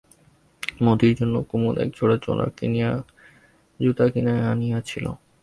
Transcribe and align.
মতির 0.83 1.13
জন্য 1.15 1.35
কুমুদ 1.49 1.75
একজোড়া 1.77 2.17
জুতা 3.79 4.05
কিনিয়া 4.07 4.43
আনিয়াছিল। 4.51 5.05